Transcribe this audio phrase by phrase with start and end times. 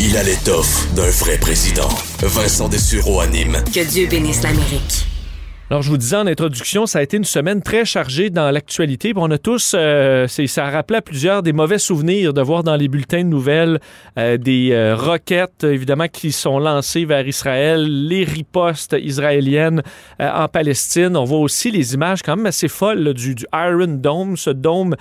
[0.00, 1.88] Il a l'étoffe d'un vrai président.
[2.22, 3.62] Vincent Dessureau anime.
[3.72, 5.11] Que Dieu bénisse l'Amérique.
[5.70, 9.14] Alors, je vous disais en introduction, ça a été une semaine très chargée dans l'actualité.
[9.16, 12.76] On a tous, euh, ça a rappelé à plusieurs des mauvais souvenirs de voir dans
[12.76, 13.80] les bulletins de nouvelles
[14.18, 19.82] euh, des euh, roquettes, évidemment, qui sont lancées vers Israël, les ripostes israéliennes
[20.20, 21.16] en Palestine.
[21.16, 24.94] On voit aussi les images quand même assez folles du, Iron Dome, ce dôme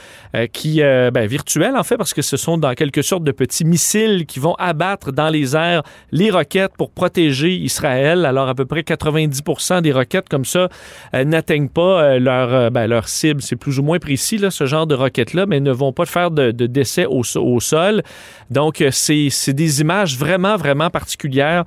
[0.53, 4.25] qui, ben, virtuel en fait, parce que ce sont dans quelque sorte de petits missiles
[4.25, 8.25] qui vont abattre dans les airs les roquettes pour protéger Israël.
[8.25, 12.69] Alors, à peu près 90% des roquettes comme ça euh, n'atteignent pas euh, leur, euh,
[12.69, 13.41] ben, leur cible.
[13.41, 16.51] C'est plus ou moins précis, ce genre de roquettes-là, mais ne vont pas faire de,
[16.51, 17.23] décès au,
[17.59, 18.01] sol.
[18.49, 21.63] Donc, c'est des images vraiment, vraiment particulières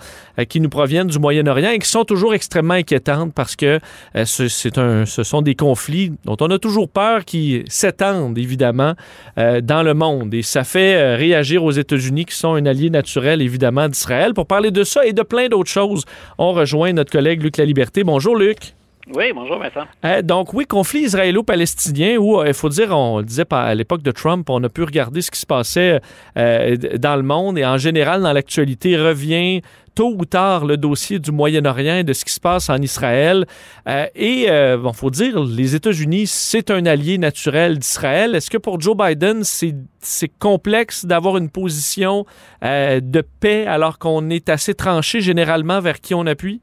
[0.49, 3.81] qui nous proviennent du Moyen-Orient et qui sont toujours extrêmement inquiétantes parce que
[4.15, 8.95] un, ce sont des conflits dont on a toujours peur qui s'étendent, évidemment,
[9.37, 10.35] dans le monde.
[10.35, 14.35] Et ça fait réagir aux États-Unis qui sont un allié naturel, évidemment, d'Israël.
[14.35, 16.05] Pour parler de ça et de plein d'autres choses,
[16.39, 18.05] on rejoint notre collègue Luc La Liberté.
[18.05, 18.75] Bonjour, Luc.
[19.13, 19.87] Oui, bonjour Vincent.
[20.07, 24.03] Euh, donc oui, conflit israélo-palestinien où, euh, il faut dire, on le disait à l'époque
[24.03, 26.01] de Trump, on a pu regarder ce qui se passait
[26.39, 29.61] euh, dans le monde et en général dans l'actualité revient
[29.95, 33.45] tôt ou tard le dossier du Moyen-Orient et de ce qui se passe en Israël.
[33.87, 38.35] et il bon, faut dire, les États-Unis, c'est un allié naturel d'Israël.
[38.35, 42.27] Est-ce que pour Joe Biden, c'est complexe d'avoir une position
[42.61, 46.61] de paix alors qu'on est assez tranché généralement vers qui on appuie?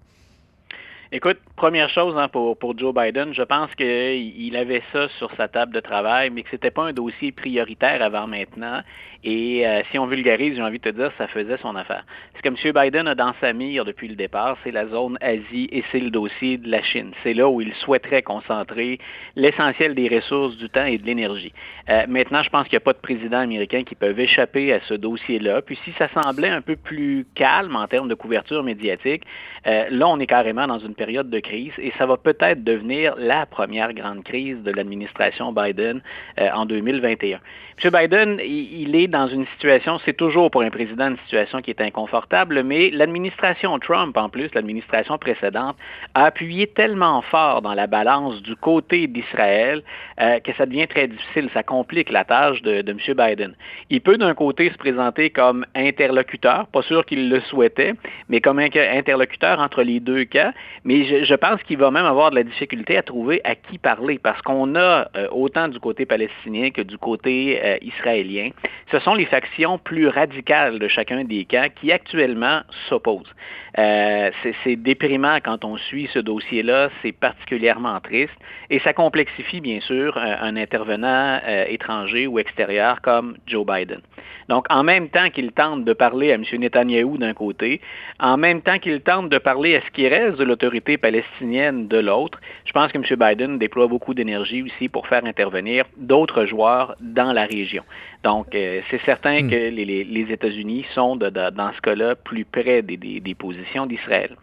[1.13, 5.47] Écoute, première chose hein, pour, pour Joe Biden, je pense qu'il avait ça sur sa
[5.47, 8.81] table de travail, mais que c'était pas un dossier prioritaire avant maintenant.
[9.23, 12.03] Et euh, si on vulgarise, j'ai envie de te dire, ça faisait son affaire.
[12.35, 12.73] Ce que M.
[12.73, 16.09] Biden a dans sa mire depuis le départ, c'est la zone Asie et c'est le
[16.09, 17.11] dossier de la Chine.
[17.21, 18.97] C'est là où il souhaiterait concentrer
[19.35, 21.53] l'essentiel des ressources, du temps et de l'énergie.
[21.89, 24.79] Euh, maintenant, je pense qu'il n'y a pas de président américain qui peut échapper à
[24.87, 25.61] ce dossier-là.
[25.61, 29.21] Puis si ça semblait un peu plus calme en termes de couverture médiatique,
[29.67, 33.15] euh, là, on est carrément dans une période de crise et ça va peut-être devenir
[33.17, 36.01] la première grande crise de l'administration Biden
[36.37, 37.39] en 2021.
[37.83, 37.89] M.
[37.89, 41.81] Biden, il est dans une situation, c'est toujours pour un président une situation qui est
[41.81, 45.75] inconfortable, mais l'administration Trump, en plus, l'administration précédente,
[46.13, 49.81] a appuyé tellement fort dans la balance du côté d'Israël
[50.19, 51.49] euh, que ça devient très difficile.
[51.55, 52.99] Ça complique la tâche de, de M.
[53.17, 53.55] Biden.
[53.89, 57.93] Il peut d'un côté se présenter comme interlocuteur, pas sûr qu'il le souhaitait,
[58.29, 60.53] mais comme interlocuteur entre les deux cas,
[60.83, 63.77] mais je, je pense qu'il va même avoir de la difficulté à trouver à qui
[63.77, 68.51] parler parce qu'on a euh, autant du côté palestinien que du côté euh, israélien,
[68.91, 73.33] ce sont les factions plus radicales de chacun des camps qui actuellement s'opposent.
[73.77, 74.31] Euh,
[74.63, 78.33] c'est déprimant quand on suit ce dossier-là, c'est particulièrement triste
[78.69, 84.01] et ça complexifie bien sûr un, intervenant euh, étranger ou extérieur comme Joe Biden.
[84.49, 86.43] Donc en même temps qu'il tente de parler à M.
[86.51, 87.81] Netanyahou d'un côté,
[88.19, 91.97] en même temps qu'il tente de parler à ce qui reste de l'autorité palestinienne de
[91.97, 93.03] l'autre, je pense que M.
[93.19, 97.83] Biden déploie beaucoup d'énergie aussi pour faire intervenir d'autres joueurs dans la région.
[98.23, 99.49] Donc, euh, c'est certain hmm.
[99.49, 104.35] que les, États-Unis sont, dans ce cas-là, plus près des, des, positions d'Israël.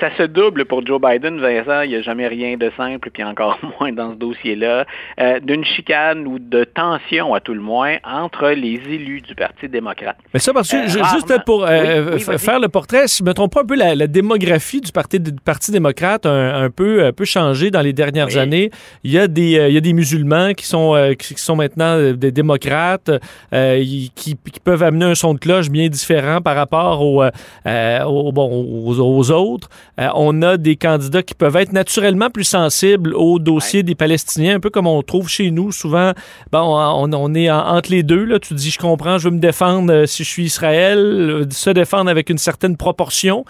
[0.00, 3.24] Ça se double pour Joe Biden, Vincent, il n'y a jamais rien de simple, puis
[3.24, 4.84] encore moins dans ce dossier-là,
[5.20, 9.66] euh, d'une chicane ou de tension, à tout le moins, entre les élus du Parti
[9.68, 10.18] démocrate.
[10.34, 13.54] Mais ça, parce que, euh, juste pour faire le portrait, si je ne me trompe
[13.54, 17.70] pas un peu, la, démographie du Parti, Parti démocrate a un, peu, un peu changé
[17.70, 18.70] dans les dernières années.
[19.04, 22.30] Il y, a des, il y a des musulmans qui sont, qui sont maintenant des
[22.30, 23.10] démocrates.
[23.52, 23.84] Euh,
[24.14, 29.30] qui, peuvent amener un son de cloche bien différent par rapport aux, euh, bon, aux,
[29.30, 29.68] autres.
[30.00, 34.56] Euh, on a des candidats qui peuvent être naturellement plus sensibles au dossier des Palestiniens,
[34.56, 35.72] un peu comme on trouve chez nous.
[35.72, 36.12] Souvent,
[36.50, 38.24] bon, on, est entre les deux.
[38.24, 38.38] Là.
[38.38, 42.30] Tu dis, je comprends, je veux me défendre si je suis Israël, se défendre avec
[42.30, 43.44] une certaine proportion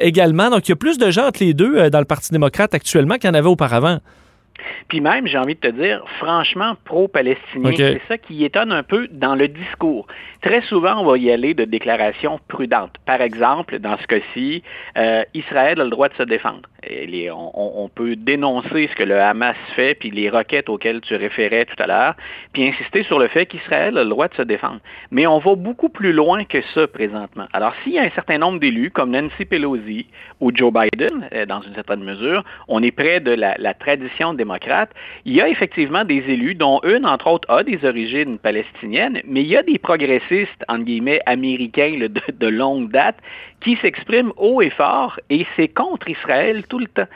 [0.00, 0.50] également.
[0.50, 3.14] Donc, il y a plus de gens entre les deux dans le Parti démocrate actuellement
[3.14, 4.00] qu'il y en avait auparavant.
[4.88, 9.08] Puis même, j'ai envie de te dire, franchement, pro-palestinien, c'est ça qui étonne un peu
[9.10, 10.06] dans le discours.
[10.42, 12.96] Très souvent, on va y aller de déclarations prudentes.
[13.04, 14.62] Par exemple, dans ce cas-ci,
[14.96, 16.62] euh, Israël a le droit de se défendre.
[16.84, 21.82] on, peut dénoncer ce que le Hamas fait, puis les requêtes auxquelles tu référais tout
[21.82, 22.14] à l'heure,
[22.52, 24.80] puis insister sur le fait qu'Israël a le droit de se défendre.
[25.10, 27.46] Mais on va beaucoup plus loin que ça présentement.
[27.52, 30.06] Alors, s'il y a un certain nombre d'élus, comme Nancy Pelosi
[30.40, 34.34] ou Joe Biden, euh, dans une certaine mesure, on est près de la, la tradition
[34.34, 34.45] démocratique
[35.24, 39.42] il y a effectivement des élus, dont une, entre autres, a des origines palestiniennes, mais
[39.42, 43.16] il y a des progressistes, entre guillemets, américains de longue date,
[43.60, 47.06] qui s'expriment haut et fort, et c'est contre Israël tout le temps,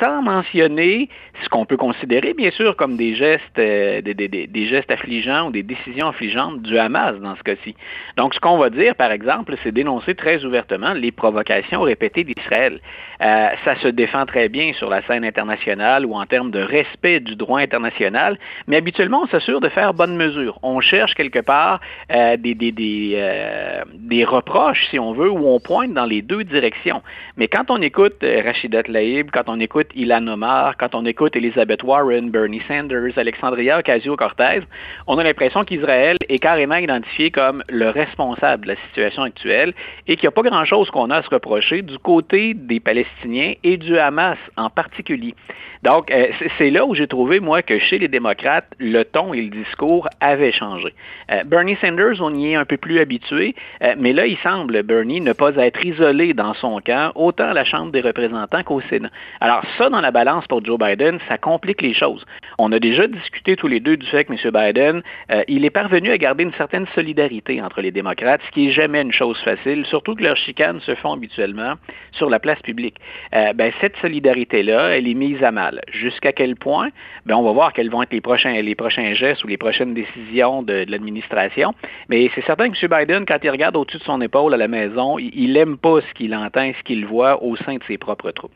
[0.00, 1.08] sans mentionner
[1.42, 5.62] ce qu'on peut considérer, bien sûr, comme des gestes, euh, des, gestes affligeants ou des
[5.62, 7.74] décisions affligeantes du Hamas dans ce cas-ci.
[8.16, 12.80] Donc, ce qu'on va dire, par exemple, c'est dénoncer très ouvertement les provocations répétées d'Israël.
[13.22, 17.20] Euh, ça se défend très bien sur la scène internationale ou en termes de respect
[17.20, 20.58] du droit international, mais habituellement, on s'assure de faire bonne mesure.
[20.62, 21.80] On cherche quelque part
[22.12, 27.02] euh, des, des, reproches, si on veut, où on pointe dans les deux directions.
[27.36, 31.36] Mais quand on écoute euh, Rachida Tlaib, quand on écoute Ilan Omar, quand on écoute
[31.36, 34.60] Elizabeth Warren, Bernie Sanders, Alexandria Ocasio-Cortez,
[35.06, 39.74] on a l'impression qu'Israël est carrément identifié comme le responsable de la situation actuelle
[40.06, 43.54] et qu'il n'y a pas grand-chose qu'on a à se reprocher du côté des Palestiniens
[43.62, 45.34] et du Hamas en particulier.
[45.82, 46.28] Donc, euh,
[46.58, 50.08] c'est là où j'ai trouvé, moi, que chez les démocrates, le ton et le discours
[50.20, 50.94] avaient changé.
[51.30, 53.54] Euh, Bernie Sanders, on y est un peu plus habitué,
[53.98, 57.64] mais là, il semble, Bernie, ne pas être isolé dans son camp, autant à la
[57.64, 59.10] Chambre des représentants qu'au Sénat.
[59.40, 62.24] Alors, ça, dans la balance pour Joe Biden, ça complique les choses.
[62.58, 64.38] On a déjà discuté tous les deux du fait que M.
[64.52, 65.02] Biden,
[65.48, 69.02] il est parvenu à garder une certaine solidarité entre les démocrates, ce qui n'est jamais
[69.02, 71.74] une chose facile, surtout que leurs chicanes se font habituellement
[72.12, 72.96] sur la place publique.
[73.32, 75.80] ben, cette solidarité-là, elle est mise à mal.
[75.92, 76.88] Jusqu'à quel point?
[77.26, 79.94] Ben, on va voir quels vont être les prochains, les prochains gestes ou les prochaines
[79.94, 81.74] décisions de, l'administration.
[82.08, 82.98] Mais c'est certain que M.
[82.98, 86.34] Biden, quand il regarde au-dessus de son épaule à la maison, il pas ce qu'il
[86.34, 88.52] entend, ce qu'il voit au sein de ses propres troupes.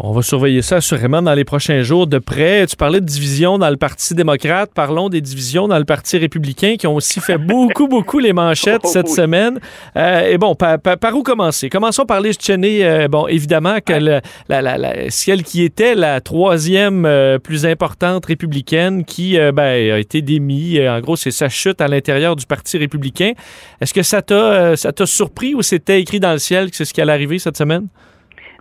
[0.00, 2.64] On va surveiller ça assurément dans les prochains jours de près.
[2.68, 4.70] Tu parlais de divisions dans le Parti démocrate.
[4.72, 8.82] Parlons des divisions dans le Parti républicain qui ont aussi fait beaucoup, beaucoup les manchettes
[8.84, 9.58] oh, cette semaine.
[9.96, 11.68] Euh, et bon, par, par, par, où commencer?
[11.68, 12.84] Commençons par les Cheney.
[12.84, 17.66] Euh, bon, évidemment, que le, la, la, la, celle qui était la troisième euh, plus
[17.66, 20.80] importante républicaine qui ben, a été démise.
[20.88, 23.32] En gros, c'est sa chute à l'intérieur du Parti républicain.
[23.80, 26.84] Est-ce que ça t'a ça t'a surpris ou c'était écrit dans le ciel que c'est
[26.84, 27.88] ce qui allait arriver cette semaine?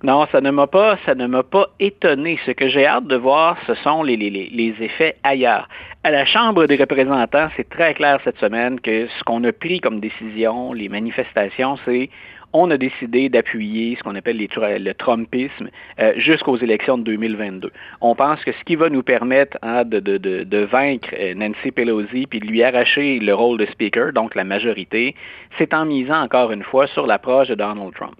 [0.03, 2.37] Non, ça ne m'a pas, ça ne m'a pas étonné.
[2.45, 5.67] Ce que j'ai hâte de voir, ce sont les, effets ailleurs.
[6.03, 9.79] À la Chambre des représentants, c'est très clair cette semaine que ce qu'on a pris
[9.79, 12.11] comme décision, les manifestations, c'est
[12.53, 17.71] on a décidé d'appuyer ce qu'on appelle le Trumpisme euh, jusqu'aux élections de 2022.
[17.99, 22.39] On pense que ce qui va nous permettre hein, de, de, vaincre Nancy Pelosi puis
[22.39, 25.15] de lui arracher le rôle de Speaker, donc la majorité,
[25.57, 28.15] c'est en misant encore une fois sur l'approche de Donald Trump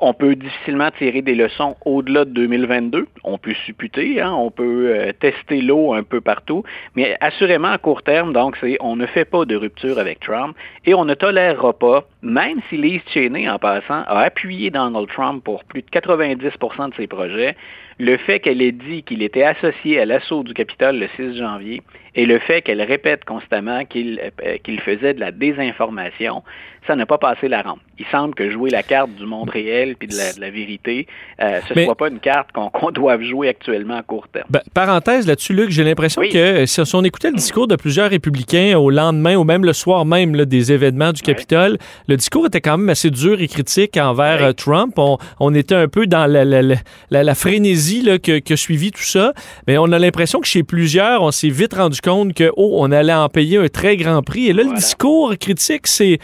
[0.00, 3.06] on peut difficilement tirer des leçons au-delà de 2022.
[3.24, 7.78] On peut supputer, hein, on peut euh, tester l'eau un peu partout, mais assurément à
[7.78, 11.14] court terme, donc c'est on ne fait pas de rupture avec Trump et on ne
[11.14, 15.88] tolérera pas, même si Liz Cheney, en passant, a appuyé Donald Trump pour plus de
[15.88, 17.56] 90% de ses projets,
[17.98, 21.82] le fait qu'elle ait dit qu'il était associé à l'assaut du Capitole le 6 janvier
[22.14, 26.42] et le fait qu'elle répète constamment qu'il euh, qu'il faisait de la désinformation,
[26.86, 27.78] ça n'a pas passé la rampe.
[27.98, 31.06] Il semble que jouer la carte du monde réel puis de la, de la vérité,
[31.40, 34.46] euh, ce ne soit pas une carte qu'on qu doive jouer actuellement à court terme.
[34.50, 36.30] Ben, parenthèse là-dessus, Luc, j'ai l'impression oui.
[36.30, 40.04] que si on écoutait le discours de plusieurs républicains au lendemain ou même le soir
[40.04, 41.72] même là, des événements du Capitole,
[42.08, 42.11] oui.
[42.12, 44.48] Le discours était quand même assez dur et critique envers oui.
[44.48, 44.98] euh, Trump.
[44.98, 48.90] On, on, était un peu dans la, la, la, la frénésie là, que, que suivit
[48.90, 49.32] tout ça,
[49.66, 52.92] mais on a l'impression que chez plusieurs, on s'est vite rendu compte que oh, on
[52.92, 54.48] allait en payer un très grand prix.
[54.48, 54.76] Et là, voilà.
[54.76, 56.18] le discours critique, c'est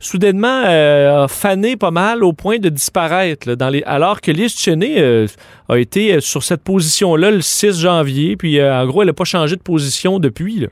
[0.00, 3.46] soudainement euh, fané pas mal au point de disparaître.
[3.46, 3.82] Là, dans les...
[3.82, 5.26] Alors que Liz Cheney euh,
[5.68, 9.24] a été sur cette position-là le 6 janvier, puis euh, en gros, elle n'a pas
[9.24, 10.60] changé de position depuis.
[10.60, 10.68] Là.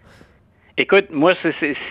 [0.79, 1.35] Écoute, moi,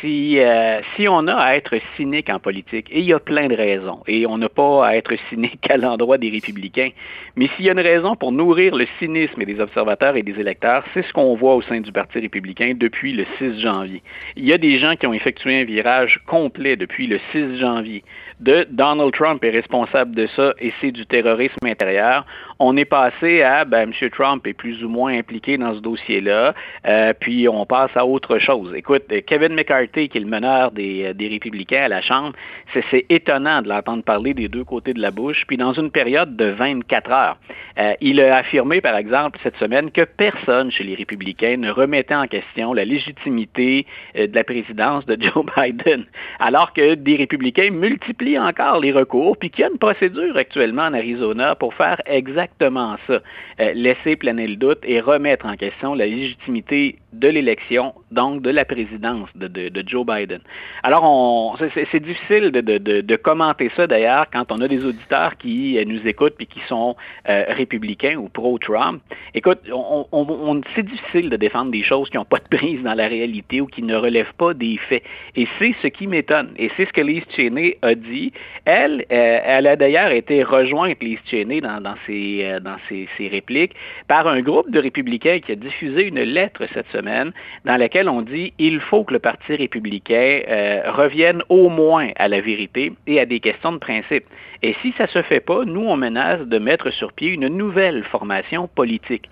[0.02, 3.48] si, euh, si on a à être cynique en politique, et il y a plein
[3.48, 6.90] de raisons, et on n'a pas à être cynique à l'endroit des républicains,
[7.36, 10.84] mais s'il y a une raison pour nourrir le cynisme des observateurs et des électeurs,
[10.96, 14.02] c'est ce qu'on voit au sein du Parti républicain depuis le 6 janvier.
[14.36, 18.04] Il y a des gens qui ont effectué un virage complet depuis le 6 janvier.
[18.42, 22.26] De Donald Trump est responsable de ça et c'est du terrorisme intérieur.
[22.58, 24.10] On est passé à ben, M.
[24.10, 26.56] Trump est plus ou moins impliqué dans ce dossier-là,
[26.88, 28.74] euh, puis on passe à autre chose.
[28.76, 32.34] Écoute, Kevin McCarthy, qui est le meneur des, des républicains à la Chambre,
[32.74, 36.36] c'est étonnant de l'entendre parler des deux côtés de la bouche, puis dans une période
[36.36, 37.38] de 24 heures.
[37.78, 42.16] Euh, il a affirmé, par exemple, cette semaine, que personne chez les républicains ne remettait
[42.16, 46.06] en question la légitimité euh, de la présidence de Joe Biden,
[46.40, 50.84] alors que des républicains multiplient encore les recours, puis qu'il y a une procédure actuellement
[50.84, 53.20] en Arizona pour faire exactement ça,
[53.60, 58.50] euh, laisser planer le doute et remettre en question la légitimité de l'élection, donc de
[58.50, 60.40] la présidence de, Joe Biden.
[60.84, 66.08] Alors, c'est difficile de, commenter ça d'ailleurs quand on a des auditeurs qui euh, nous
[66.08, 66.96] écoutent et qui sont
[67.30, 69.02] euh, républicains ou pro-Trump.
[69.34, 69.60] Écoute,
[70.76, 73.68] c'est difficile de défendre des choses qui n'ont pas de prise dans la réalité ou
[73.68, 75.04] qui ne relèvent pas des faits.
[75.36, 76.52] Et c'est ce qui m'étonne.
[76.58, 78.11] Et c'est ce que Lise Cheney a dit.
[78.66, 83.28] Elle, euh, elle a d'ailleurs été rejointe, Lise Cheney, dans, dans, ses, dans ses, ses
[83.28, 83.74] répliques,
[84.08, 87.32] par un groupe de républicains qui a diffusé une lettre cette semaine
[87.66, 92.28] dans laquelle on dit il faut que le Parti républicain euh, revienne au moins à
[92.28, 94.26] la vérité et à des questions de principe.
[94.64, 97.48] Et si ça ne se fait pas, nous, on menace de mettre sur pied une
[97.48, 99.28] nouvelle formation politique.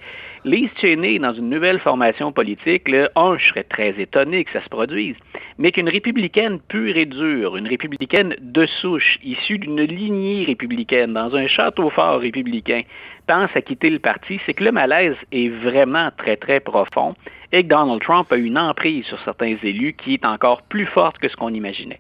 [0.46, 4.64] Lise Cheney, dans une nouvelle formation politique, là, un, je serais très étonné que ça
[4.64, 5.18] se produise,
[5.58, 11.36] mais qu'une républicaine pure et dure, une républicaine de souche, issue d'une lignée républicaine, dans
[11.36, 12.84] un château fort républicain,
[13.28, 17.16] pense à quitter le parti, c'est que le malaise est vraiment très, très profond
[17.52, 21.18] et que Donald Trump a une emprise sur certains élus qui est encore plus forte
[21.18, 22.00] que ce qu'on imaginait.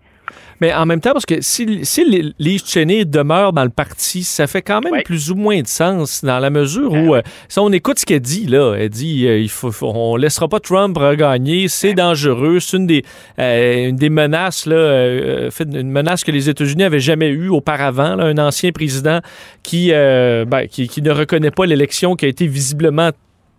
[0.61, 4.47] Mais en même temps, parce que si, si Lise Cheney demeure dans le parti, ça
[4.47, 7.71] fait quand même plus ou moins de sens dans la mesure où, euh, si on
[7.71, 11.67] écoute ce qu'elle dit, là, elle dit euh, il faut, on laissera pas Trump regagner,
[11.67, 13.03] c'est dangereux, c'est une des,
[13.39, 18.25] euh, une des menaces, là, une menace que les États-Unis avaient jamais eue auparavant, là,
[18.25, 19.19] un ancien président
[19.63, 23.11] qui, ben, qui, qui ne reconnaît pas l'élection qui a été visiblement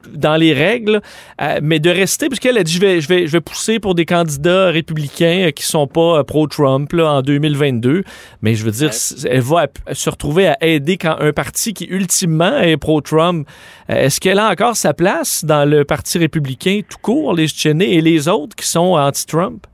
[0.08, 1.00] dans les règles,
[1.40, 3.94] euh, mais de rester, puisqu'elle a dit je vais, je, vais, je vais pousser pour
[3.94, 8.04] des candidats républicains euh, qui sont pas euh, pro-Trump en 2022,
[8.42, 8.90] mais je veux dire,
[9.28, 13.46] elle va se retrouver à aider quand un parti qui ultimement est pro-Trump,
[13.88, 18.00] est-ce qu'elle a encore sa place dans le parti républicain tout court, les Cheney et
[18.00, 19.66] les autres qui sont anti-Trump?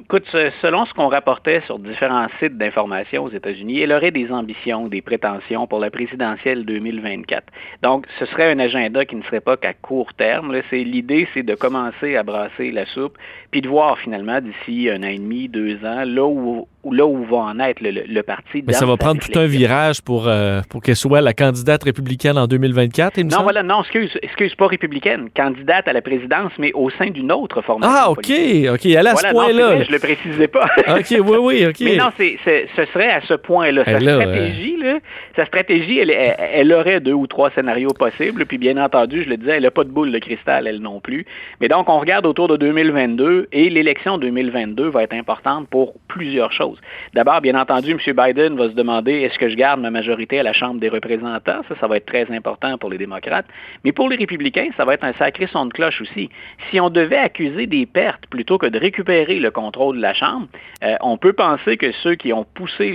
[0.00, 0.26] Écoute,
[0.62, 5.02] selon ce qu'on rapportait sur différents sites d'information aux États-Unis, elle aurait des ambitions, des
[5.02, 7.44] prétentions pour la présidentielle 2024.
[7.82, 10.56] Donc, ce serait un agenda qui ne serait pas qu'à court terme.
[10.70, 13.18] L'idée, c'est de commencer à brasser la soupe,
[13.50, 17.24] puis de voir finalement d'ici un an et demi, deux ans, là où là où
[17.24, 18.62] va en être le, parti.
[18.66, 22.38] Mais ça va prendre tout un virage pour, euh, pour qu'elle soit la candidate républicaine
[22.38, 26.90] en 2024, Non, voilà, non, excuse, excuse pas républicaine, candidate à la présidence, mais au
[26.90, 27.94] sein d'une autre formation.
[27.96, 28.30] Ah, OK,
[28.72, 29.82] OK, elle a ce point-là.
[29.82, 30.66] Je le précisais pas.
[30.88, 31.80] OK, oui, oui, OK.
[31.80, 33.84] Mais non, c'est, ce serait à ce point-là.
[33.84, 34.98] Sa stratégie, là,
[35.36, 39.36] sa stratégie, elle, elle, aurait deux ou trois scénarios possibles, puis bien entendu, je le
[39.36, 41.26] disais, elle n'a pas de boule de cristal, elle non plus.
[41.60, 42.56] Mais donc, on regarde autour de
[43.38, 46.78] 2022, et l'élection 2022 va être importante pour plusieurs choses.
[47.14, 47.98] D'abord, bien entendu, M.
[47.98, 51.62] Biden va se demander est-ce que je garde ma majorité à la Chambre des représentants?
[51.68, 53.46] Ça, ça va être très important pour les démocrates.
[53.84, 56.30] Mais pour les républicains, ça va être un sacré son de cloche aussi.
[56.70, 60.48] Si on devait accuser des pertes plutôt que de récupérer le contrôle de la Chambre,
[60.82, 62.92] euh, on peut penser que ceux qui ont poussé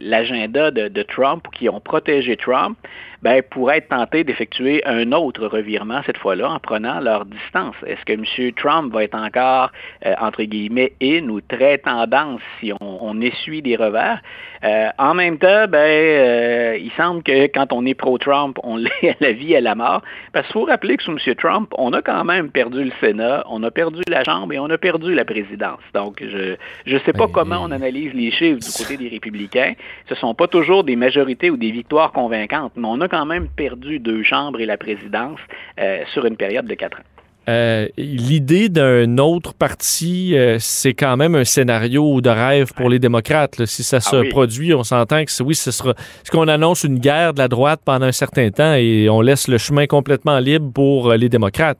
[0.00, 2.76] l'agenda de, de Trump ou qui ont protégé Trump,
[3.22, 7.74] ben, pourraient être tentés d'effectuer un autre revirement, cette fois-là, en prenant leur distance.
[7.86, 8.52] Est-ce que M.
[8.52, 9.70] Trump va être encore,
[10.06, 14.22] euh, entre guillemets, in ou très tendance si on, essuie des revers?
[14.64, 19.10] Euh, en même temps, ben, euh, il semble que quand on est pro-Trump, on l'est
[19.10, 20.02] à la vie et à la mort.
[20.32, 21.34] Parce qu'il faut rappeler que sous M.
[21.36, 24.70] Trump, on a quand même perdu le Sénat, on a perdu la Chambre et on
[24.70, 25.80] a perdu la présidence.
[25.92, 29.74] Donc, je ne sais pas comment on analyse les chiffres du côté des républicains.
[30.08, 33.26] Ce ne sont pas toujours des majorités ou des victoires convaincantes, mais on a quand
[33.26, 35.38] même perdu deux chambres et la présidence
[35.78, 37.04] euh, sur une période de quatre ans.
[37.48, 42.98] Euh, l'idée d'un autre parti, euh, c'est quand même un scénario de rêve pour les
[42.98, 43.64] démocrates.
[43.64, 45.94] Si ça se ah produit, on s'entend que oui, ce sera.
[46.22, 49.48] ce qu'on annonce une guerre de la droite pendant un certain temps et on laisse
[49.48, 51.78] le chemin complètement libre pour les démocrates.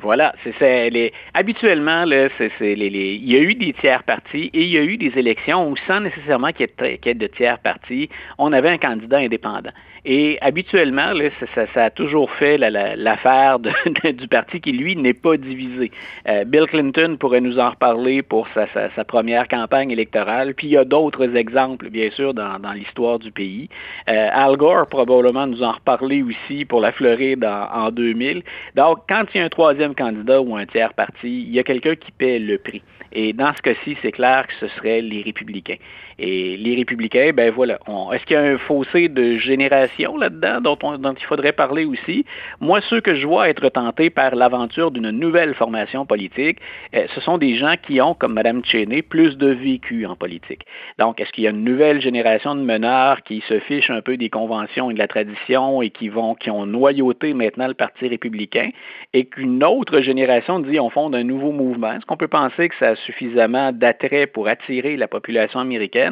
[0.00, 4.50] Voilà, c'est les habituellement là, c'est les, les, il y a eu des tiers partis
[4.52, 7.58] et il y a eu des élections où sans nécessairement qu'il y ait de tiers
[7.58, 9.72] partis, on avait un candidat indépendant.
[10.08, 13.58] Et habituellement, là, ça, ça, a toujours fait l'affaire
[14.04, 15.90] du parti qui, lui, n'est pas divisé.
[16.28, 20.54] Euh, Bill Clinton pourrait nous en reparler pour sa, sa, première campagne électorale.
[20.54, 23.68] Puis il y a d'autres exemples, bien sûr, dans, dans l'histoire du pays.
[24.08, 28.44] Euh, Al Gore probablement nous en reparler aussi pour la Floride en, en 2000.
[28.76, 31.62] Donc, quand il y a un troisième candidat ou un tiers parti, il y a
[31.62, 32.82] quelqu'un qui paie le prix.
[33.12, 35.76] Et dans ce cas-ci, c'est clair que ce serait les républicains.
[36.18, 37.78] Et les républicains, ben voilà.
[38.12, 40.78] Est-ce qu'il y a un fossé de génération là-dedans dont,
[41.12, 42.24] il faudrait parler aussi?
[42.60, 46.58] Moi, ceux que je vois être tentés par l'aventure d'une nouvelle formation politique,
[46.94, 50.64] euh, ce sont des gens qui ont, comme Mme Cheney, plus de vécu en politique.
[50.98, 54.16] Donc, est-ce qu'il y a une nouvelle génération de meneurs qui se fichent un peu
[54.16, 58.08] des conventions et de la tradition et qui vont, qui ont noyauté maintenant le Parti
[58.08, 58.70] républicain?
[59.12, 61.92] Et qu'une autre génération dit on fonde un nouveau mouvement.
[61.92, 66.05] Est-ce qu'on peut penser que ça a suffisamment d'attrait pour attirer la population américaine?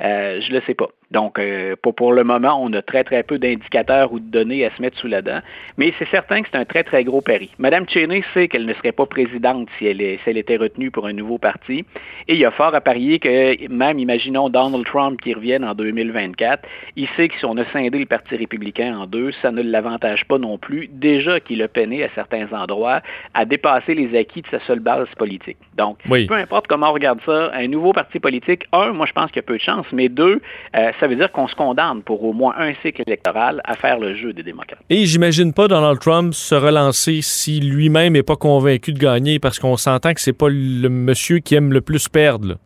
[0.00, 0.88] Euh, je ne le sais pas.
[1.10, 4.74] Donc, euh, pour, le moment, on a très, très peu d'indicateurs ou de données à
[4.74, 5.40] se mettre sous la dent.
[5.76, 7.50] Mais c'est certain que c'est un très, très gros pari.
[7.58, 11.06] Madame Cheney sait qu'elle ne serait pas présidente si elle, si elle, était retenue pour
[11.06, 11.84] un nouveau parti.
[12.28, 15.74] Et il y a fort à parier que même, imaginons Donald Trump qui revienne en
[15.74, 19.62] 2024, il sait que si on a scindé le Parti républicain en deux, ça ne
[19.62, 20.88] l'avantage pas non plus.
[20.90, 23.00] Déjà qu'il a peiné à certains endroits
[23.34, 25.58] à dépasser les acquis de sa seule base politique.
[25.76, 29.26] Donc, peu importe comment on regarde ça, un nouveau parti politique, un, moi je pense
[29.30, 30.40] qu'il y a peu de chance, mais deux,
[30.76, 33.98] euh, ça veut dire qu'on se condamne pour au moins un cycle électoral à faire
[33.98, 34.78] le jeu des démocrates.
[34.90, 39.58] Et j'imagine pas Donald Trump se relancer si lui-même n'est pas convaincu de gagner parce
[39.58, 42.56] qu'on s'entend que c'est pas le monsieur qui aime le plus perdre.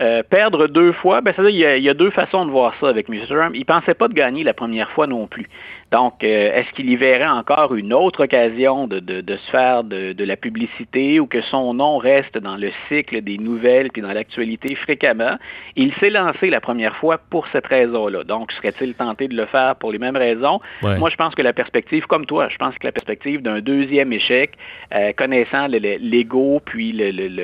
[0.00, 2.50] Euh, perdre deux fois, ben, ça il, y a, il y a deux façons de
[2.50, 3.20] voir ça avec M.
[3.28, 3.52] Trump.
[3.54, 5.46] Il pensait pas de gagner la première fois non plus.
[5.92, 10.12] Donc, euh, est-ce qu'il y verrait encore une autre occasion de, de, se faire de,
[10.12, 14.12] de, la publicité ou que son nom reste dans le cycle des nouvelles puis dans
[14.12, 15.36] l'actualité fréquemment?
[15.76, 18.24] Il s'est lancé la première fois pour cette raison-là.
[18.24, 20.60] Donc, serait-il tenté de le faire pour les mêmes raisons?
[20.82, 24.14] Moi, je pense que la perspective, comme toi, je pense que la perspective d'un deuxième
[24.14, 24.52] échec,
[24.94, 26.92] euh, connaissant l'ego puis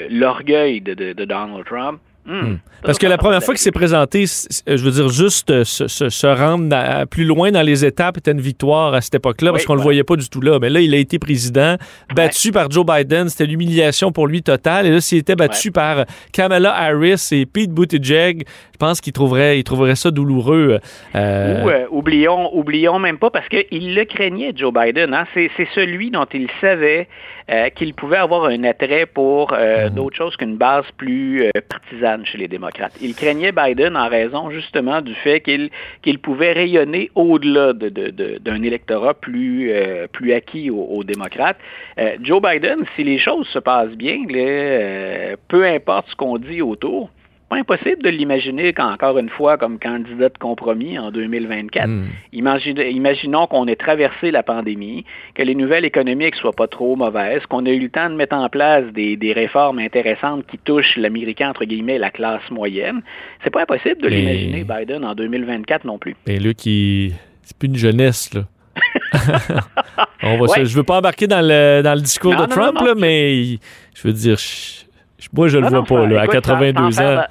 [0.09, 2.41] l'orgueil de Donald Trump, Hmm.
[2.41, 2.59] Hmm.
[2.83, 7.07] Parce que la première fois qu'il s'est présenté, je veux dire, juste euh, se, rendre
[7.07, 9.83] plus loin dans les étapes était une victoire à cette époque-là, parce qu'on ne le
[9.83, 10.59] voyait pas du tout là.
[10.61, 11.77] Mais là, il a été président,
[12.15, 13.29] battu par Joe Biden.
[13.29, 14.87] C'était l'humiliation pour lui totale.
[14.87, 19.59] Et là, s'il était battu par Kamala Harris et Pete Buttigieg, je pense qu'il trouverait,
[19.59, 20.81] il trouverait ça douloureux.
[21.15, 21.65] Euh...
[21.65, 25.15] Ou, euh, oublions, oublions même pas, parce qu'il le craignait, Joe Biden.
[25.15, 25.25] Hein?
[25.35, 27.09] C'est celui dont il savait
[27.49, 29.95] euh, qu'il pouvait avoir un attrait pour euh, mhm.
[29.95, 32.95] d'autres choses qu'une base plus euh, partisane chez les démocrates.
[33.01, 35.71] Il craignait Biden en raison justement du fait qu'il
[36.03, 39.73] qu'il pouvait rayonner au-delà d'un de, de, électorat plus,
[40.11, 41.59] plus acquis aux, démocrates.
[42.21, 44.19] Joe Biden, si les choses se passent bien,
[45.47, 47.11] peu importe ce qu'on dit autour,
[47.49, 51.89] pas impossible de l'imaginer encore une fois comme candidat de compromis en 2024.
[51.89, 52.07] Hmm.
[52.33, 57.65] imaginons qu'on ait traversé la pandémie, que les nouvelles économiques soient pas trop mauvaises, qu'on
[57.65, 61.65] ait eu le temps de mettre en place des, réformes intéressantes qui touchent l'américain entre
[61.65, 63.03] guillemets la classe moyenne.
[63.45, 66.17] C'est pas impossible de l'imaginer Biden en 2024 non plus.
[66.27, 67.13] Et lui qui
[67.43, 68.43] c'est plus une jeunesse là.
[70.23, 73.59] On va Je veux pas embarquer dans le, dans le discours de Trump, là, mais
[73.95, 74.39] je veux dire,
[75.33, 77.23] moi, je le vois pas, là, à 82 ans.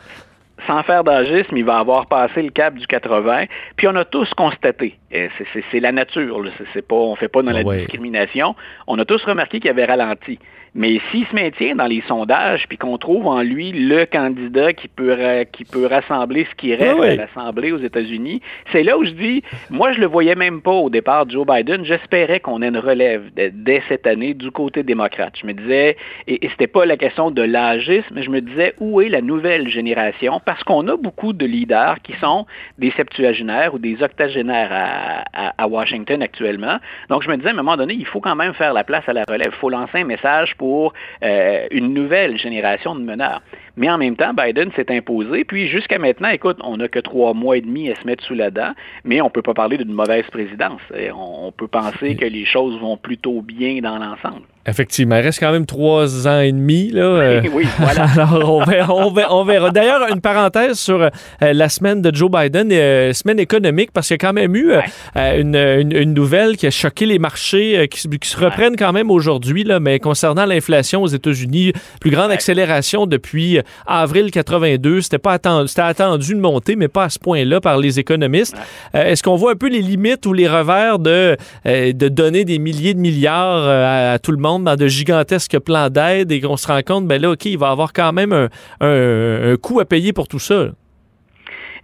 [0.67, 3.45] sans faire d'agisme, il va avoir passé le cap du 80.
[3.75, 6.43] Puis on a tous constaté, c'est la nature,
[6.87, 8.55] pas, on fait pas dans la ah discrimination,
[8.87, 10.39] on a tous remarqué qu'il avait ralenti.
[10.77, 14.89] Mais s'il se maintient dans les sondages, puis qu'on trouve en lui le candidat qui
[14.89, 15.15] peut,
[15.53, 18.41] qui peut rassembler ce qui reste à l'Assemblée aux États-Unis,
[18.73, 21.85] c'est là où je dis, moi je le voyais même pas au départ Joe Biden,
[21.85, 25.35] j'espérais qu'on ait une relève dès cette année du côté démocrate.
[25.41, 25.95] Je me disais,
[26.27, 29.21] et, et c'était pas la question de l'âgisme, mais je me disais, où est la
[29.21, 30.41] nouvelle génération?
[30.43, 32.45] Parce qu'on a beaucoup de leaders qui sont
[32.77, 36.77] des septuagénaires ou des octogénaires à, à, Washington actuellement.
[37.09, 39.03] Donc je me disais, à un moment donné, il faut quand même faire la place
[39.07, 39.51] à la relève.
[39.51, 43.41] Il faut lancer un message pour euh, une nouvelle génération de meneurs.
[43.77, 45.43] Mais en même temps, Biden s'est imposé.
[45.43, 48.35] Puis jusqu'à maintenant, écoute, on n'a que trois mois et demi à se mettre sous
[48.35, 50.81] la dent, mais on ne peut pas parler d'une mauvaise présidence.
[51.15, 54.43] On peut penser que les choses vont plutôt bien dans l'ensemble.
[54.67, 56.89] Effectivement, il reste quand même trois ans et demi.
[56.89, 57.03] Là.
[57.03, 57.41] Euh.
[57.53, 58.07] oui, voilà.
[58.15, 58.95] Alors, on verra.
[59.29, 61.09] On verra, D'ailleurs, une parenthèse sur euh,
[61.41, 64.73] la semaine de Joe Biden, euh, semaine économique, parce qu'il y a quand même eu
[65.15, 69.99] une, une, nouvelle qui a choqué les marchés, qui, se reprennent quand même aujourd'hui, mais
[69.99, 75.01] concernant l'inflation aux États-Unis, plus grande accélération depuis avril 82.
[75.01, 78.55] C'était pas attendu, c'était attendu de monter, mais pas à ce point-là par les économistes.
[78.93, 82.93] Est-ce qu'on voit un peu les limites ou les revers de, de donner des milliers
[82.93, 84.55] de milliards à tout le monde?
[84.63, 86.31] dans de gigantesques plans d'aide?
[86.31, 88.49] Et qu'on se rend compte, ben là, OK, il va avoir quand même un,
[88.81, 90.69] un coût à payer pour tout ça.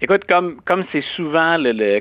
[0.04, 2.00] Écoute, comme c'est souvent le,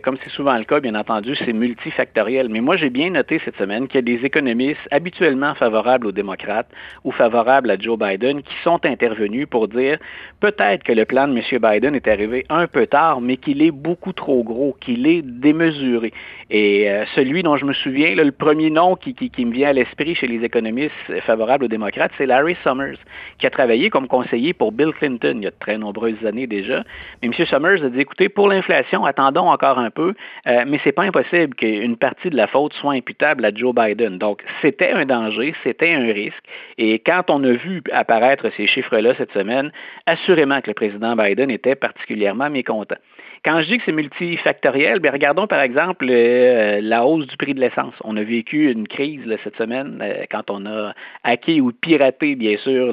[0.63, 2.49] cas, bien entendu, c'est multifactoriel.
[2.49, 6.13] Mais moi, j'ai bien noté cette semaine qu'il y a des économistes habituellement favorables aux
[6.13, 6.71] démocrates
[7.05, 9.99] ou favorables à Joe Biden qui sont intervenus pour dire
[10.41, 11.43] peut-être que le plan de M.
[11.61, 16.15] Biden est arrivé un peu tard, mais qu'il est beaucoup trop gros, qu'il est démesuré.
[16.49, 20.15] Et euh, celui dont je me souviens, le premier nom qui me vient à l'esprit
[20.15, 20.95] chez les économistes
[21.27, 22.97] favorables aux démocrates, c'est Larry Summers,
[23.37, 26.47] qui a travaillé comme conseiller pour Bill Clinton il y a de très nombreuses années
[26.47, 26.83] déjà.
[27.23, 27.45] Mais M.
[27.45, 30.15] Summers a dit, écoutez, pour l'inflation, attendons encore un peu,
[30.47, 34.19] euh, mais c'est pas impossible qu'une partie de la faute soit imputable à Joe Biden.
[34.19, 36.43] Donc, c'était un danger, c'était un risque.
[36.79, 39.71] Et quand on a vu apparaître ces chiffres-là cette semaine,
[40.07, 42.97] assurément que le président Biden était particulièrement mécontent.
[43.43, 47.55] Quand je dis que c'est multifactoriel, bien, regardons par exemple euh, la hausse du prix
[47.55, 47.95] de l'essence.
[48.05, 50.93] On a vécu une crise cette semaine euh, quand on a
[51.25, 52.93] hacké ou piraté, bien sûr,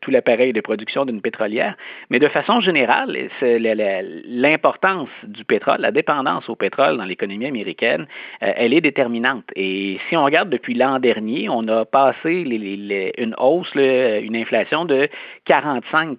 [0.00, 1.76] tout l'appareil de production d'une pétrolière.
[2.10, 8.08] Mais de façon générale, l'importance du pétrole, la dépendance au pétrole dans l'économie américaine,
[8.42, 9.44] euh, elle est déterminante.
[9.54, 15.08] Et si on regarde depuis l'an dernier, on a passé une hausse, une inflation de
[15.44, 16.18] 45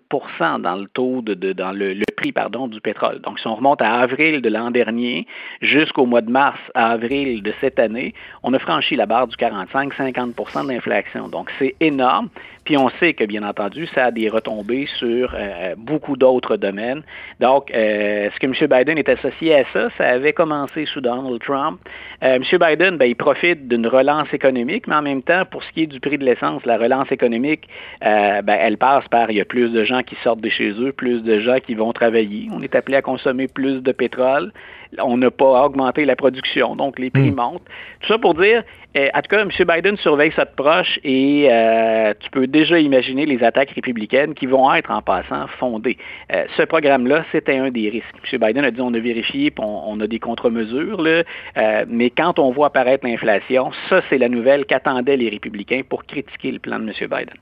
[0.61, 3.19] dans le taux de, dans le, prix pardon, du pétrole.
[3.49, 5.25] On remonte à avril de l'an dernier
[5.61, 9.35] jusqu'au mois de mars à avril de cette année, on a franchi la barre du
[9.35, 11.27] 45-50% d'inflation.
[11.27, 12.29] Donc, c'est énorme.
[12.65, 17.01] Puis on sait que, bien entendu, ça a des retombées sur euh, beaucoup d'autres domaines.
[17.39, 18.53] Donc, euh, est-ce que M.
[18.69, 19.89] Biden est associé à ça?
[19.97, 21.79] Ça avait commencé sous Donald Trump.
[22.23, 22.43] Euh, M.
[22.59, 25.87] Biden, ben, il profite d'une relance économique, mais en même temps, pour ce qui est
[25.87, 27.67] du prix de l'essence, la relance économique,
[28.01, 30.91] ben, elle passe par, il y a plus de gens qui sortent de chez eux,
[30.91, 32.49] plus de gens qui vont travailler.
[32.51, 34.51] On est appelé à consommer plus de pétrole.
[34.97, 37.35] On n'a pas augmenté la production, donc les prix hmm.
[37.35, 37.65] montent.
[38.01, 38.63] Tout ça pour dire,
[38.95, 39.49] eh, en tout cas, M.
[39.67, 44.47] Biden surveille ça de proche et euh, tu peux déjà imaginer les attaques républicaines qui
[44.47, 45.97] vont être en passant fondées.
[46.33, 48.33] Euh, ce programme-là, c'était un des risques.
[48.33, 48.39] M.
[48.39, 52.51] Biden a dit on a vérifié, on, on, a des contre-mesures, euh, mais quand on
[52.51, 56.85] voit apparaître l'inflation, ça, c'est la nouvelle qu'attendaient les républicains pour critiquer le plan de
[56.85, 56.93] M.
[56.99, 57.35] Biden.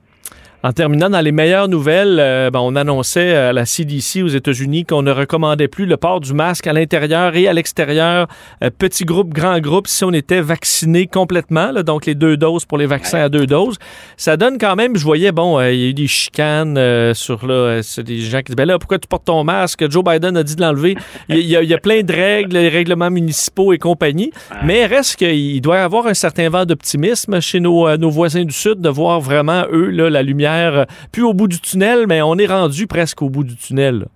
[0.64, 4.84] En terminant, dans les meilleures nouvelles, euh, ben, on annonçait à la CDC aux États-Unis
[4.84, 8.26] qu'on ne recommandait plus le port du masque à l'intérieur et à l'extérieur,
[8.64, 12.76] euh, petit groupe, grand groupe, si on était vacciné complètement, donc les deux doses pour
[12.76, 13.76] les vaccins à deux doses.
[14.16, 16.74] Ça donne quand même, je voyais, bon, euh, il y a eu des chicanes
[17.14, 19.88] sur là, des gens qui disent, ben là, pourquoi tu portes ton masque?
[19.88, 20.96] Joe Biden a dit de l'enlever.
[21.28, 24.32] Il y, a, plein de règles, les règlements municipaux et compagnie,
[24.64, 28.54] mais reste qu'il doit y avoir un certain vent d'optimisme chez nos, nos voisins du
[28.54, 32.22] Sud de voir vraiment, eux, là, la lumière euh, plus au bout du tunnel, mais
[32.22, 34.06] on est rendu presque au bout du tunnel.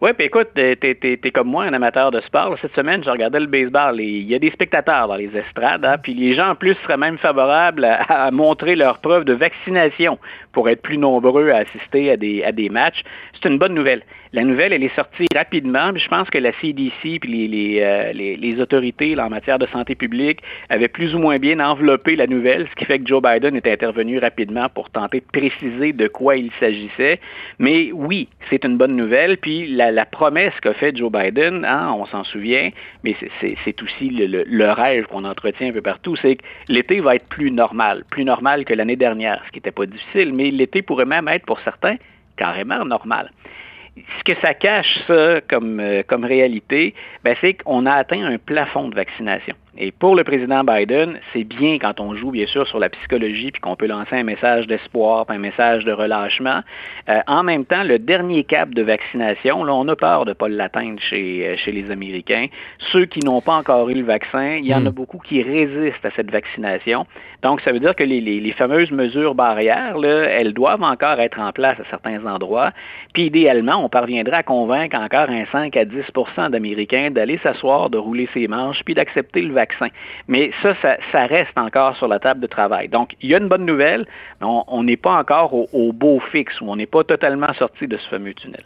[0.00, 2.56] Oui, puis écoute, t'es, es, comme moi, un amateur de sport.
[2.60, 4.00] Cette semaine, je regardais le baseball.
[4.00, 6.96] Il y a des spectateurs dans les estrades, hein, puis les gens en plus seraient
[6.96, 10.18] même favorables à, montrer leur preuve de vaccination
[10.50, 13.04] pour être plus nombreux à assister à des matchs.
[13.32, 14.02] C'est une bonne nouvelle.
[14.34, 15.94] La nouvelle, elle est sortie rapidement.
[15.94, 19.94] je pense que la CDC puis les, les, euh, les, autorités en matière de santé
[19.94, 20.40] publique
[20.70, 23.66] avaient plus ou moins bien enveloppé la nouvelle, ce qui fait que Joe Biden est
[23.66, 27.20] intervenu rapidement pour tenter de préciser de quoi il s'agissait.
[27.58, 29.36] Mais oui, c'est une bonne nouvelle.
[29.36, 32.70] Puis la, promesse qu'a fait Joe Biden, hein, on s'en souvient,
[33.04, 37.16] mais c'est aussi le, le rêve qu'on entretient un peu partout, c'est que l'été va
[37.16, 40.80] être plus normal, plus normal que l'année dernière, ce qui n'était pas difficile, mais l'été
[40.80, 41.96] pourrait même être pour certains
[42.38, 43.30] carrément normal
[43.96, 48.38] ce que ça cache, ça, comme, euh, comme réalité, ben, c'est qu'on a atteint un
[48.38, 49.54] plafond de vaccination.
[49.78, 53.50] Et pour le président Biden, c'est bien quand on joue, bien sûr, sur la psychologie,
[53.50, 56.60] puis qu'on peut lancer un message d'espoir, un message de relâchement.
[57.08, 60.34] Euh, en même temps, le dernier cap de vaccination, là, on a peur de ne
[60.34, 62.48] pas l'atteindre chez, euh, chez les Américains.
[62.92, 64.94] Ceux qui n'ont pas encore eu le vaccin, il y en a hmm.
[64.94, 67.06] beaucoup qui résistent à cette vaccination.
[67.42, 71.18] Donc, ça veut dire que les, les, les fameuses mesures barrières, là, elles doivent encore
[71.18, 72.72] être en place à certains endroits.
[73.14, 77.96] Puis, idéalement, on parviendrait à convaincre encore un 5 à 10% d'Américains d'aller s'asseoir, de
[77.96, 79.61] rouler ses manches, puis d'accepter le vaccin
[80.28, 82.88] mais ça, ça, reste encore sur la table de travail.
[82.88, 84.06] Donc, il y a une bonne nouvelle,
[84.40, 87.96] mais on n'est pas encore au, beau fixe, où on n'est pas totalement sorti de
[87.96, 88.64] ce fameux tunnel.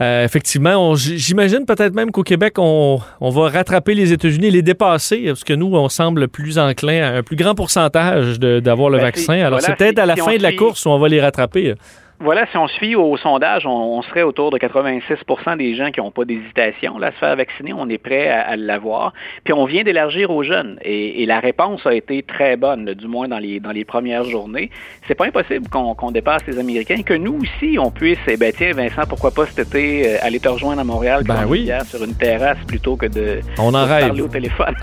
[0.00, 5.44] Euh, effectivement, j'imagine peut-être même qu'au Québec, on, va rattraper les États-Unis, les dépasser, parce
[5.44, 9.40] que nous, on semble plus enclin à un plus grand pourcentage d'avoir le ben, vaccin.
[9.40, 11.74] Alors, c'est peut-être à la fin de la course où on va les rattraper.
[12.20, 15.14] Voilà, si on fie au sondage, on, serait autour de 86
[15.56, 17.72] des gens qui n'ont pas d'hésitation à se faire vacciner.
[17.72, 19.12] On est prêt à, l'avoir.
[19.44, 20.78] Puis on vient d'élargir aux jeunes.
[20.82, 24.70] Et, la réponse a été très bonne, du moins dans les, dans les premières journées.
[25.06, 28.72] C'est pas impossible qu'on dépasse les Américains, que nous aussi, on puisse, eh ben tiens,
[28.72, 31.70] Vincent, pourquoi pas cet été euh, aller te rejoindre à Montréal ben oui.
[31.86, 34.74] sur une terrasse plutôt que de, on en parler au téléphone.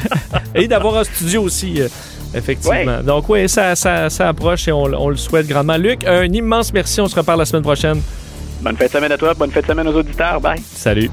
[0.54, 1.80] et d'avoir un studio aussi.
[1.80, 1.88] Euh,
[2.34, 3.02] Effectivement.
[3.02, 5.76] Donc oui, ça, ça, ça, approche et on, on, le souhaite grandement.
[5.76, 7.00] Luc, un immense merci.
[7.00, 8.00] On se reparle la semaine prochaine.
[8.60, 9.34] Bonne fête de semaine à toi.
[9.34, 10.40] Bonne fête de semaine aux auditeurs.
[10.40, 10.60] Bye.
[10.74, 11.10] Salut.